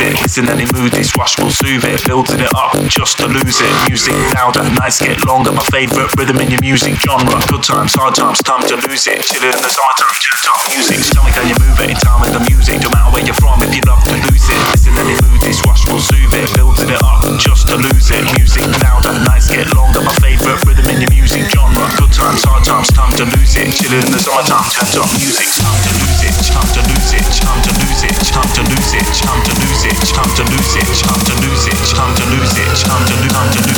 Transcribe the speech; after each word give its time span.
Lose 0.00 0.38
it. 0.38 0.48
Any 0.48 0.66
mood, 0.74 0.92
this 0.92 1.14
rush 1.16 1.38
will 1.38 1.50
soothe 1.50 1.84
it. 1.84 2.04
Building 2.04 2.40
it 2.40 2.50
up 2.54 2.74
just 2.88 3.18
to 3.18 3.26
lose 3.26 3.60
it. 3.60 3.72
Music 3.88 4.14
louder, 4.34 4.62
nights 4.74 5.00
get 5.00 5.24
longer. 5.26 5.52
My 5.52 5.62
favorite 5.70 6.10
rhythm 6.18 6.38
in 6.40 6.50
your 6.50 6.60
music 6.60 6.94
genre. 6.98 7.38
Good 7.46 7.62
times, 7.62 7.94
hard 7.94 8.14
times, 8.14 8.42
time 8.42 8.62
to 8.66 8.76
lose 8.86 9.06
it. 9.06 9.22
Chilling 9.22 9.54
in 9.54 9.62
the 9.62 9.70
summertime, 9.70 10.14
turned 10.18 10.46
up 10.50 10.58
music. 10.70 10.98
So 10.98 11.14
tell 11.14 11.24
me, 11.24 11.30
can 11.32 11.46
you 11.46 11.56
move 11.62 11.78
it 11.80 11.90
in 11.90 11.98
time 11.98 12.20
with 12.22 12.34
the 12.34 12.42
music? 12.50 12.82
No 12.82 12.90
matter 12.90 13.10
where 13.14 13.24
you're 13.24 13.38
from, 13.38 13.62
if 13.62 13.70
you 13.74 13.82
love 13.86 14.02
to 14.04 14.14
lose 14.14 14.46
it. 14.50 14.60
Listen 14.74 14.94
any 14.98 15.16
mood, 15.22 15.40
this 15.42 15.62
rush 15.66 15.86
will 15.86 16.02
soothe 16.02 16.34
it. 16.34 16.48
Building 16.54 16.90
it 16.90 17.02
up 17.02 17.22
just 17.38 17.68
to 17.70 17.76
lose 17.78 18.10
it. 18.10 18.24
Music 18.38 18.66
louder, 18.82 19.14
nights 19.26 19.50
get 19.50 19.70
longer. 19.74 20.02
My 20.02 20.14
favorite 20.18 20.58
rhythm 20.66 20.86
in 20.90 21.06
your 21.06 21.12
music 21.14 21.46
genre. 21.54 21.86
Good 21.98 22.12
times, 22.14 22.42
hard 22.42 22.64
times, 22.66 22.90
time 22.90 23.14
to 23.18 23.24
lose 23.30 23.54
it. 23.58 23.70
Chilling 23.74 24.02
in 24.02 24.10
the 24.10 24.18
summertime, 24.18 24.66
turned 24.74 24.96
up 24.98 25.10
music. 25.18 25.46
Time 25.54 25.78
to 25.86 25.90
lose 26.02 26.22
it, 26.24 26.34
time 26.50 26.68
to 26.72 26.80
lose 26.82 27.12
it, 27.14 27.24
time 27.38 27.60
to 27.62 27.70
lose 27.70 27.83
it, 27.83 27.83
time 28.12 28.50
to 28.52 28.62
lose 28.68 28.92
it, 28.92 29.06
time 29.22 29.42
to 29.44 29.52
lose 29.60 29.84
it, 29.84 29.96
time 30.12 30.28
to 30.36 30.42
lose 30.52 30.74
it, 30.76 30.84
time 30.92 31.24
to 31.24 31.32
lose 31.40 31.66
it, 31.66 31.78
time 31.88 32.14
to 32.14 32.24
lose 32.28 32.56
it, 32.56 32.76
time 32.84 33.06
to 33.06 33.14
lose, 33.16 33.24
it, 33.24 33.32
time 33.32 33.54
to 33.54 33.64
lose, 33.64 33.64
time 33.64 33.73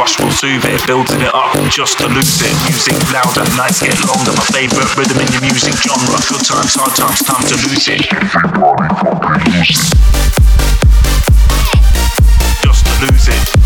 rush 0.00 0.18
will 0.18 0.30
soothe 0.30 0.64
it. 0.64 0.86
Building 0.86 1.20
it 1.20 1.34
up 1.34 1.52
just 1.68 1.98
to 1.98 2.08
lose 2.08 2.40
it. 2.40 2.54
Music 2.64 2.96
louder, 3.12 3.44
nights 3.56 3.82
get 3.82 3.92
longer. 4.08 4.32
My 4.32 4.46
favorite 4.48 4.96
rhythm 4.96 5.20
in 5.20 5.30
your 5.30 5.42
music 5.42 5.74
genre. 5.76 6.16
Good 6.26 6.44
times, 6.46 6.74
hard 6.74 6.96
times, 6.96 7.20
time 7.20 7.44
to 7.44 7.56
lose 7.68 7.86
it. 7.86 8.08
Just 12.62 12.86
to 12.86 13.12
lose 13.12 13.28
it. 13.28 13.59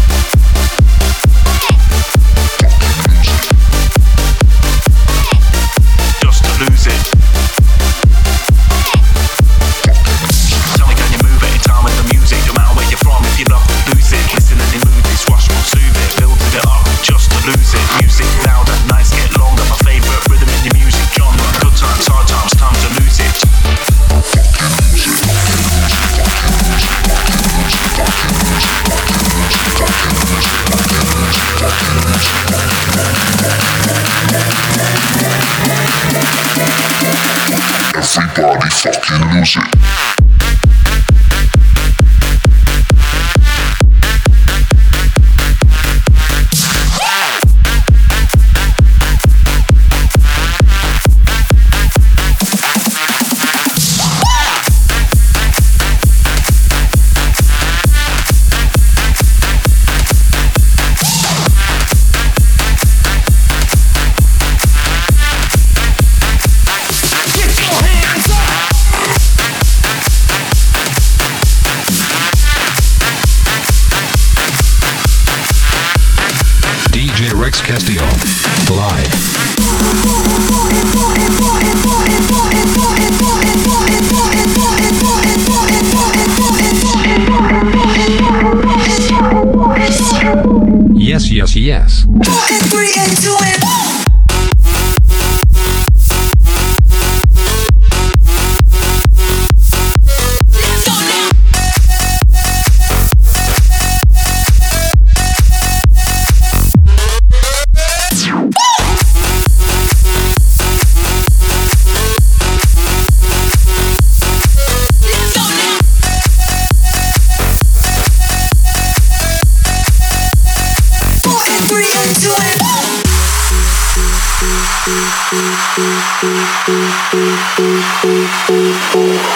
Thank 127.14 127.60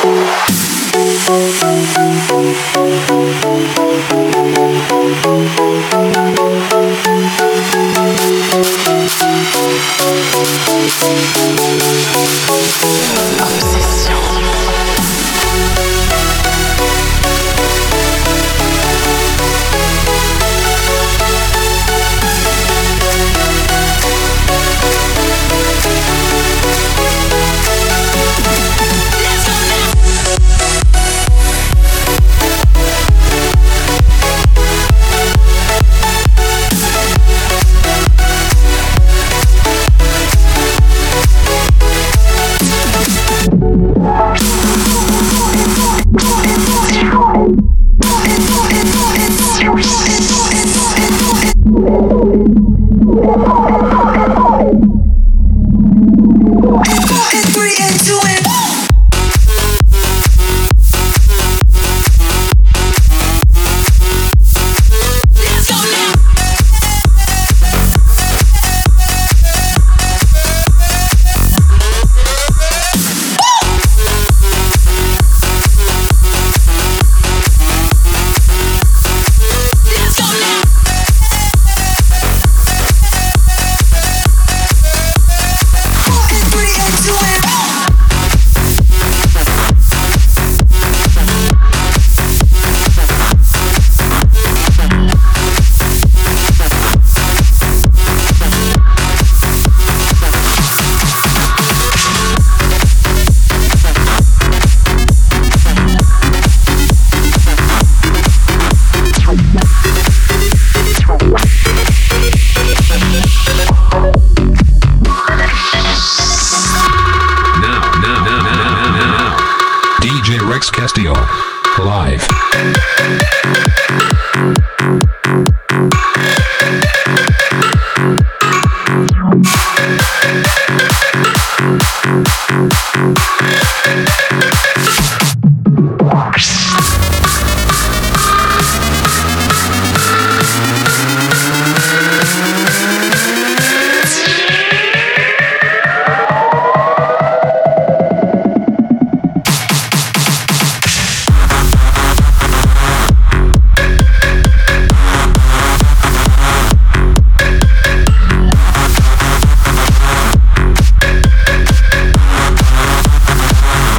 you. 0.04 0.77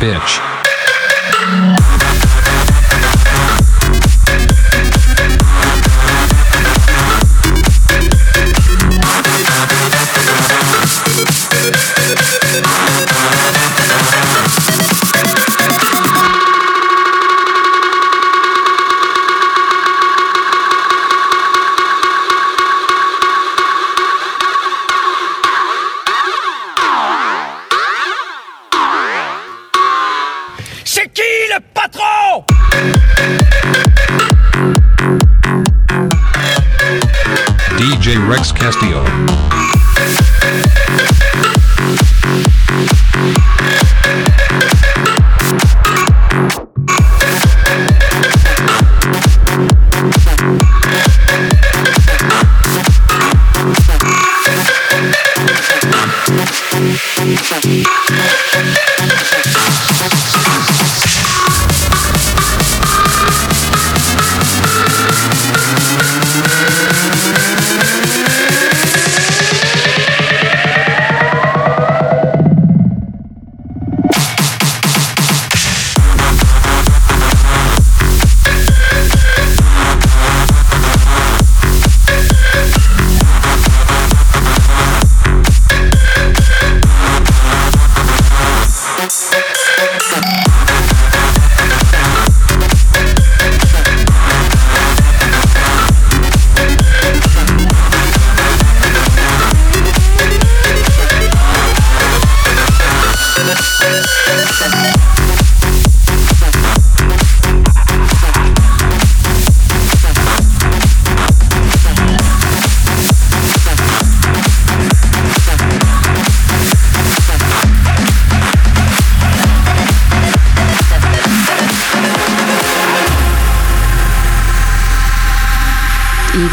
Bitch. 0.10 0.49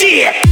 Shit. 0.00 0.49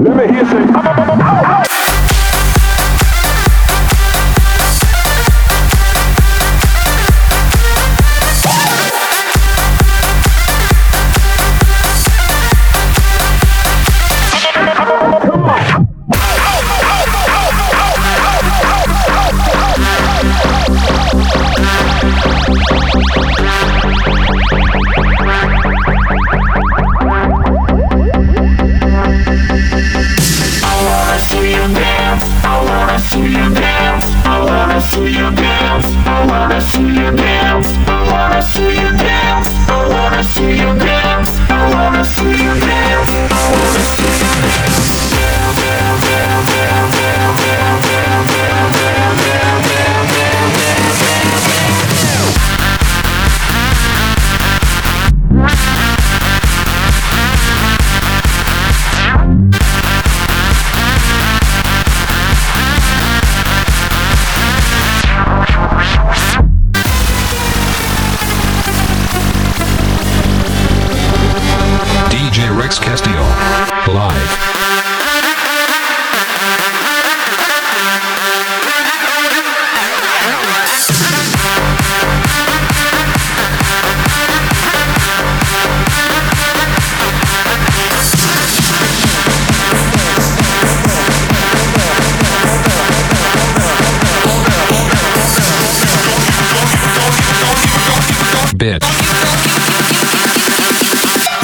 Let 0.00 0.16
me 0.16 0.32
hear 0.32 0.44
you 0.44 0.48
say, 0.48 1.67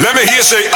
Let 0.05 0.15
me 0.15 0.27
hear 0.29 0.43
say, 0.43 0.69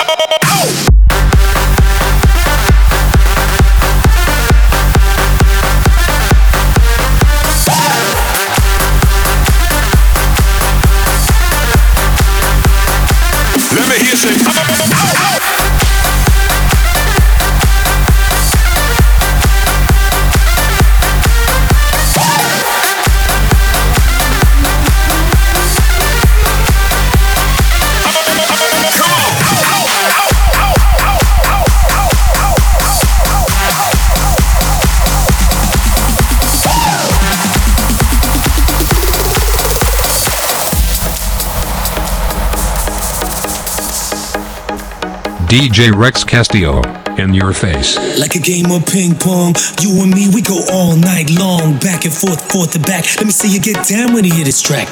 DJ 45.49 45.97
Rex 45.97 46.25
Castillo. 46.25 46.83
In 47.17 47.33
your 47.33 47.55
face. 47.55 47.97
Like 48.21 48.35
a 48.35 48.39
game 48.39 48.71
of 48.71 48.85
ping 48.87 49.15
pong, 49.15 49.55
you 49.81 49.91
and 50.05 50.15
me, 50.15 50.29
we 50.29 50.43
go 50.43 50.61
all 50.71 50.95
night 50.95 51.31
long, 51.31 51.77
back 51.79 52.05
and 52.05 52.13
forth, 52.13 52.53
forth 52.53 52.77
and 52.77 52.85
back. 52.85 53.05
Let 53.17 53.25
me 53.25 53.33
see 53.33 53.51
you 53.51 53.59
get 53.59 53.89
down 53.89 54.13
when 54.13 54.25
you 54.25 54.33
hear 54.33 54.45
this 54.45 54.61
track. 54.61 54.87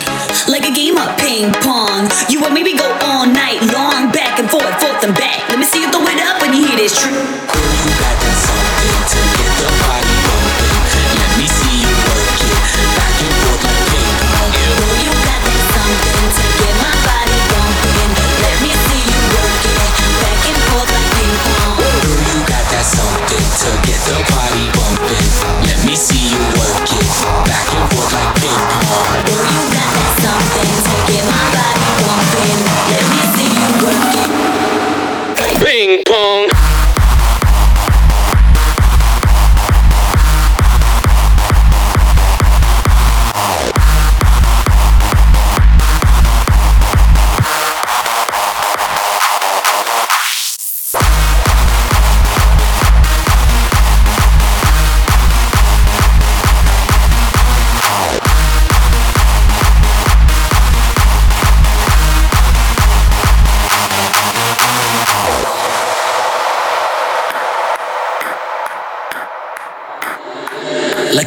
Like 0.48 0.64
a 0.64 0.72
game 0.72 0.96
of 0.96 1.16
ping 1.18 1.52
pong. 1.60 2.08
You 2.30 2.42
and 2.44 2.54
me, 2.54 2.64
we 2.64 2.76
go 2.76 2.88
all 3.02 3.26
night 3.26 3.60
long, 3.70 4.10
back 4.10 4.40
and 4.40 4.50
forth, 4.50 4.80
forth 4.80 5.04
and 5.04 5.14
back. 5.14 5.46
Let 5.50 5.58
me 5.58 5.64
see 5.66 5.82
you 5.82 5.92
throw 5.92 6.02
it 6.02 6.20
up 6.24 6.40
when 6.40 6.54
you 6.54 6.66
hear 6.66 6.76
this 6.76 6.98
trick. 7.00 7.35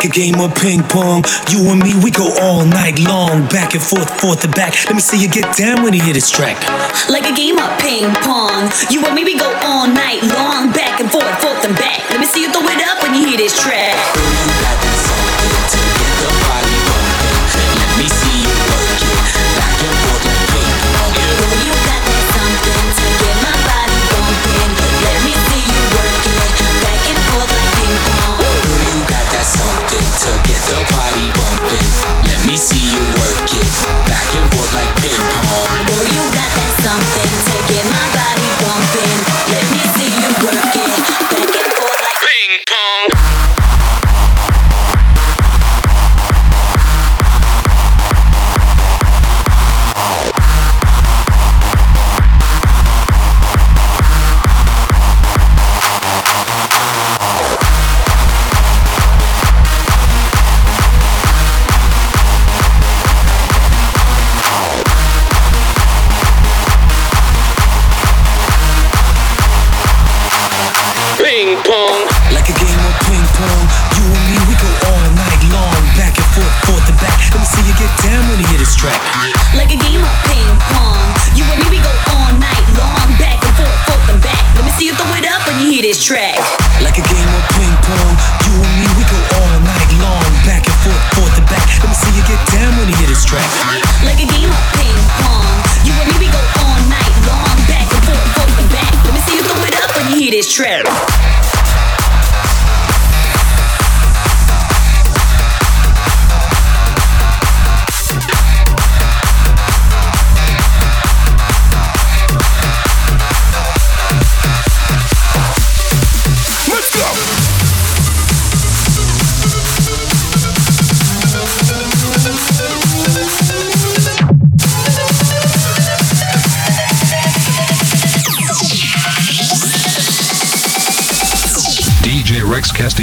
A 0.09 0.11
game 0.11 0.39
of 0.39 0.53
ping 0.55 0.81
pong, 0.83 1.23
you 1.49 1.69
and 1.69 1.81
me, 1.81 1.93
we 2.03 2.09
go 2.09 2.33
all 2.41 2.65
night 2.65 2.99
long, 2.99 3.45
back 3.49 3.73
and 3.73 3.83
forth, 3.83 4.09
forth 4.19 4.43
and 4.43 4.53
back. 4.55 4.73
Let 4.85 4.95
me 4.95 5.01
see 5.01 5.21
you 5.21 5.29
get 5.29 5.55
down 5.55 5.83
when 5.83 5.93
you 5.93 6.01
hear 6.01 6.13
this 6.13 6.29
track. 6.31 6.57
Like 7.09 7.29
a 7.29 7.35
game 7.35 7.57
of 7.57 7.69
ping 7.79 8.09
pong. 8.25 8.71
You 8.89 9.05
and 9.05 9.13
me, 9.13 9.23
we 9.23 9.37
go 9.37 9.49
all 9.63 9.87
night 9.87 10.21
long, 10.23 10.71
back 10.71 10.99
and 10.99 11.11
forth, 11.11 11.29
forth 11.41 11.63
and 11.65 11.75
back. 11.75 12.09
Let 12.09 12.19
me 12.19 12.25
see 12.25 12.41
you 12.41 12.51
throw 12.51 12.65
it 12.65 12.81
up 12.87 13.03
when 13.03 13.13
you 13.13 13.27
hear 13.27 13.37
this 13.37 13.53
track. 13.61 13.88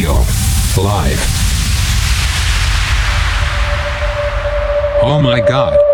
Radio 0.07 0.23
live. 0.79 1.21
Oh 5.03 5.21
my 5.21 5.41
god. 5.41 5.86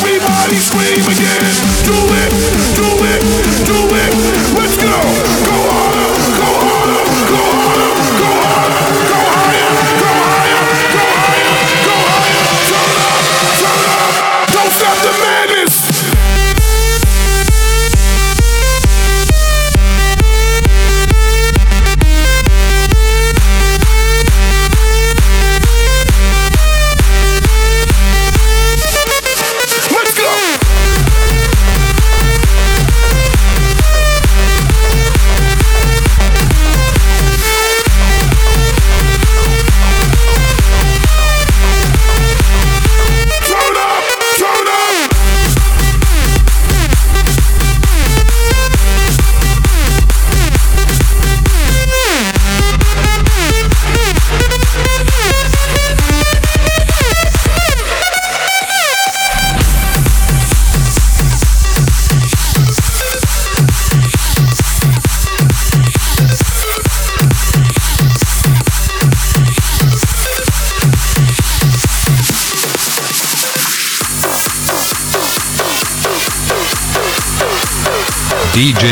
Everybody 0.00 0.56
scream 0.56 1.04
again. 1.04 1.44
Do 1.84 1.92
it, 1.92 2.32
do 2.74 2.88
it, 3.04 3.20
do 3.66 3.94
it. 3.96 4.09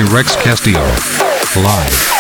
Rex 0.07 0.37
Castillo. 0.37 0.85
Live. 1.57 2.18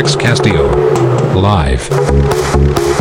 Rex 0.00 0.16
Castillo. 0.16 0.66
Live. 1.34 2.99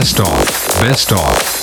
Best 0.00 0.18
of. 0.18 0.80
Best 0.80 1.12
of. 1.12 1.59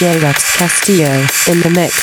DJ 0.00 0.22
Rex 0.22 0.56
Castillo 0.56 1.12
in 1.52 1.60
the 1.60 1.68
mix. 1.76 1.94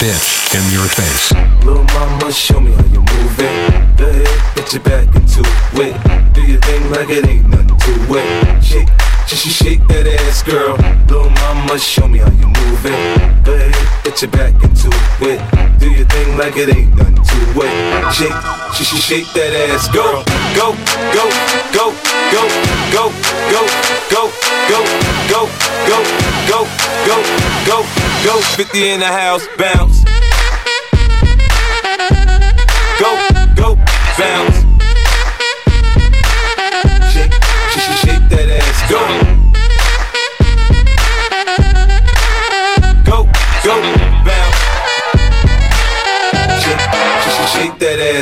Bitch 0.00 0.54
in 0.56 0.72
your 0.72 0.88
face. 0.88 1.32
Little 1.66 1.84
mama, 1.84 2.32
show 2.32 2.60
me 2.60 2.72
how 2.72 2.84
you 2.84 3.00
move 3.00 3.40
it. 3.40 3.98
Go 3.98 4.08
ahead, 4.08 4.56
put 4.56 4.72
your 4.72 4.82
back 4.84 5.14
into 5.14 5.42
it. 5.74 6.32
Do 6.32 6.40
your 6.40 6.60
thing 6.62 6.90
like 6.92 7.10
it 7.10 7.28
ain't 7.28 7.46
nothing 7.46 7.76
to 7.76 8.14
it. 8.16 8.64
Shake, 8.64 8.88
shake, 9.26 9.38
shake, 9.38 9.52
shake 9.52 9.88
that 9.88 10.06
ass, 10.06 10.42
girl. 10.42 10.78
Little 11.06 11.28
mama, 11.28 11.78
show 11.78 12.08
me 12.08 12.20
how 12.20 12.30
you 12.30 12.46
move 12.46 12.86
it. 12.86 13.44
Go 13.44 13.52
ahead, 13.52 13.73
put 14.14 14.22
your 14.22 14.30
back 14.30 14.54
into 14.62 14.88
it. 15.22 15.40
Do 15.80 15.90
your 15.90 16.06
thing 16.06 16.38
like 16.38 16.56
it 16.56 16.68
ain't 16.68 16.94
nothing 16.94 17.16
to 17.16 17.60
it. 17.62 18.12
Shake, 18.14 18.30
shake, 18.74 18.86
shake, 18.86 19.02
shake 19.02 19.32
that 19.34 19.52
ass, 19.74 19.88
girl. 19.88 20.22
Go, 20.54 20.70
go, 21.10 21.26
go, 21.74 21.90
go, 22.30 22.46
go, 22.94 23.10
go, 23.50 23.66
go, 24.10 24.30
go, 24.70 24.92
go, 25.26 25.50
go, 25.88 25.98
go, 26.46 26.60
go, 27.04 27.18
go, 27.66 27.82
go. 28.24 28.40
50 28.54 28.88
in 28.88 29.00
the 29.00 29.06
house, 29.06 29.48
bounce. 29.58 30.04
Go, 33.00 33.18
go, 33.56 33.74
bounce. 34.16 34.53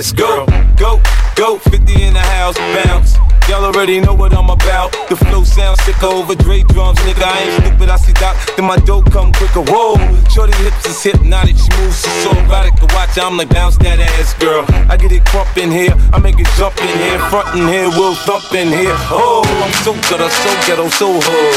That 0.03 0.09
ass. 0.09 0.13
Go, 0.13 0.47
go, 0.77 1.01
go. 1.37 1.59
50 1.59 2.03
in 2.03 2.15
the 2.15 2.21
house, 2.21 2.57
bounce. 2.59 3.17
Y'all 3.49 3.65
already 3.65 4.01
know 4.01 4.15
what 4.15 4.33
I'm 4.33 4.51
about. 4.51 4.95
The 5.09 5.17
flow 5.17 5.43
sounds 5.43 5.83
sick 5.83 6.01
over 6.03 6.35
Dre 6.35 6.63
drums, 6.63 6.99
nigga. 7.01 7.27
I 7.27 7.39
ain't 7.43 7.65
stupid, 7.67 7.91
I 7.91 7.97
see 7.97 8.13
Doc. 8.15 8.37
Then 8.57 8.67
my 8.67 8.77
dope 8.77 9.11
come 9.11 9.33
quicker. 9.33 9.63
Whoa, 9.67 9.99
shorty 10.31 10.55
hips 10.63 10.87
is 10.87 11.03
hypnotic, 11.03 11.59
she 11.59 11.69
moves, 11.77 12.01
she's 12.01 12.23
so 12.23 12.31
erotic 12.31 12.75
to 12.79 12.87
watch. 12.95 13.19
I'm 13.19 13.37
like 13.37 13.51
bounce 13.51 13.77
that 13.79 13.99
ass, 13.99 14.35
girl. 14.39 14.65
I 14.89 14.97
get 14.97 15.11
it 15.11 15.25
crump 15.27 15.57
in 15.59 15.71
here, 15.71 15.93
I 16.15 16.19
make 16.23 16.39
it 16.39 16.47
jump 16.55 16.79
in 16.79 16.95
here, 17.03 17.19
front 17.35 17.51
in 17.59 17.67
here, 17.67 17.91
we'll 17.99 18.15
thump 18.15 18.55
in 18.55 18.69
here. 18.71 18.95
Oh, 19.11 19.43
I'm 19.59 19.75
so 19.83 19.93
good, 20.07 20.23
I'm 20.23 20.31
so 20.31 20.51
ghetto, 20.63 20.87
so 20.89 21.11
hood, 21.11 21.55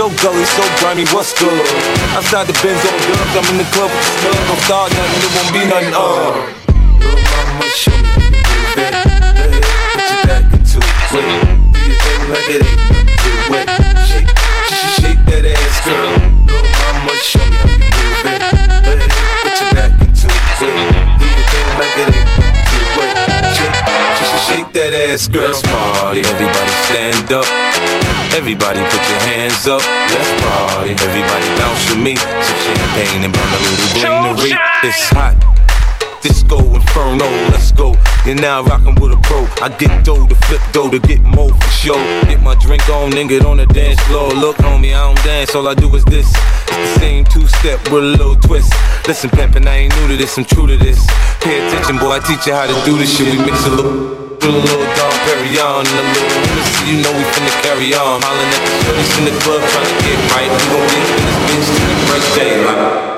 so 0.00 0.08
gully, 0.24 0.44
so 0.48 0.64
grimy. 0.80 1.04
What's 1.12 1.36
good? 1.36 1.52
Outside 2.16 2.48
the 2.48 2.56
Benz 2.64 2.80
on 2.80 2.96
dubs, 2.96 3.36
I'm 3.36 3.46
in 3.52 3.58
the 3.60 3.68
club 3.76 3.92
with 3.92 4.00
the 4.00 4.12
snug. 4.24 4.40
Don't 4.48 4.62
start 4.64 4.88
it 4.96 5.30
won't 5.36 5.52
be 5.52 5.62
nothing. 5.68 5.92
Uh. 5.92 6.60
Little 7.60 7.68
mama, 7.68 7.76
show 7.76 7.92
me 7.92 8.08
how 8.08 8.24
you 8.24 8.40
move 8.40 8.80
it. 8.80 8.96
Go 8.96 9.44
ahead, 9.44 9.68
put 9.92 10.08
your 10.08 10.24
back 10.24 10.48
into 10.48 10.80
it. 10.80 10.96
Do 11.12 11.80
your 11.84 12.00
thing 12.00 12.22
like 12.32 12.48
it 12.48 12.64
ain't 12.64 12.80
nothing 12.88 13.20
it. 13.52 13.68
Shake, 14.08 14.32
shake, 14.64 14.96
shake 14.96 15.20
that 15.28 15.44
ass, 15.44 15.76
girl. 15.84 16.08
Little 16.48 16.64
mama, 16.80 17.12
show 17.20 17.44
me 17.44 17.60
how 17.60 17.68
you 17.68 17.84
move 17.84 18.32
it. 18.32 18.40
Go 18.80 18.96
ahead, 18.96 19.12
put 19.44 19.60
your 19.60 19.68
back 19.76 19.92
into 20.00 20.24
it. 20.24 20.40
Do 21.20 21.28
your 21.28 21.44
thing 21.52 21.68
like 21.76 22.00
it 22.00 22.08
ain't 22.16 22.32
nothing 22.40 22.80
it. 22.80 22.96
Shake, 23.52 23.76
shake, 23.76 24.40
shake 24.48 24.72
that 24.72 24.92
ass, 24.96 25.28
girl. 25.28 25.52
Let's 25.52 25.60
party, 25.60 26.20
everybody 26.24 26.72
stand 26.88 27.28
up. 27.28 27.44
Everybody 28.32 28.80
put 28.88 29.04
your 29.04 29.20
hands 29.28 29.68
up. 29.68 29.84
Let's 30.08 30.32
party, 30.40 30.96
everybody 30.96 31.44
bounce 31.60 31.84
with 31.92 32.00
me. 32.00 32.16
Some 32.16 32.56
champagne 32.64 33.28
and 33.28 33.32
burn 33.36 33.52
a 33.52 33.60
little 33.60 34.00
greenery. 34.00 34.56
It's 34.80 35.12
hot. 35.12 35.36
Disco 36.22 36.58
Inferno, 36.74 37.24
let's 37.48 37.72
go. 37.72 37.96
You're 38.26 38.34
now 38.34 38.62
rockin' 38.62 38.94
with 39.00 39.12
a 39.12 39.20
pro. 39.22 39.48
I 39.64 39.74
get 39.78 40.04
dough 40.04 40.26
to 40.26 40.34
flip 40.46 40.60
dough 40.72 40.90
to 40.90 40.98
get 40.98 41.22
more 41.22 41.48
for 41.48 41.70
show. 41.70 41.96
Get 42.28 42.42
my 42.42 42.54
drink 42.56 42.86
on, 42.90 43.10
then 43.10 43.26
get 43.26 43.44
on 43.44 43.56
the 43.56 43.66
dance 43.66 43.98
floor. 44.02 44.28
Look, 44.28 44.56
homie, 44.58 44.94
I 44.94 45.06
don't 45.06 45.22
dance, 45.24 45.54
all 45.54 45.66
I 45.66 45.74
do 45.74 45.88
is 45.96 46.04
this. 46.04 46.28
It's 46.28 46.76
the 46.76 47.00
same 47.00 47.24
two 47.24 47.46
step 47.48 47.80
with 47.90 48.04
a 48.04 48.12
little 48.20 48.36
twist. 48.36 48.72
Listen, 49.08 49.30
pimpin', 49.30 49.66
I 49.66 49.88
ain't 49.88 49.96
new 49.96 50.08
to 50.08 50.16
this, 50.16 50.36
I'm 50.36 50.44
true 50.44 50.66
to 50.66 50.76
this. 50.76 51.06
Pay 51.40 51.66
attention, 51.66 51.96
boy, 51.96 52.12
I 52.12 52.18
teach 52.20 52.46
you 52.46 52.52
how 52.52 52.66
to 52.66 52.76
do 52.84 52.98
this 52.98 53.16
shit. 53.16 53.26
We 53.26 53.44
mix 53.44 53.64
a 53.66 53.70
little. 53.70 54.30
A 54.40 54.48
little 54.48 54.80
Dom 54.96 55.12
Perignon 55.28 55.84
and 55.84 55.98
a 56.00 56.02
little 56.16 56.40
Hennessy, 56.40 56.90
you 56.90 57.02
know 57.02 57.12
we 57.12 57.22
finna 57.36 57.52
carry 57.62 57.92
on. 57.92 58.22
Hollin' 58.22 58.48
at 58.48 58.62
the 58.88 59.18
in 59.18 59.24
the 59.28 59.40
club 59.44 59.60
tryna 59.60 60.00
get 60.00 60.32
right. 60.32 60.48
We 60.48 60.64
gon' 60.72 60.88
get 60.88 61.06
this 61.12 61.68
bitch 61.68 61.68
the 61.76 62.06
first 62.08 62.34
day. 62.34 62.64
Like, 62.64 63.09